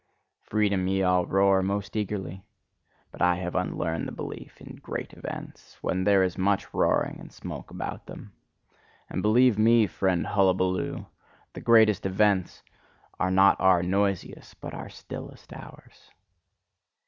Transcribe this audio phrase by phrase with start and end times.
[0.41, 2.41] 'Freedom' ye all roar most eagerly:
[3.11, 7.31] but I have unlearned the belief in 'great events,' when there is much roaring and
[7.31, 8.33] smoke about them.
[9.11, 11.05] And believe me, friend Hullabaloo!
[11.53, 12.63] The greatest events
[13.19, 16.09] are not our noisiest, but our stillest hours.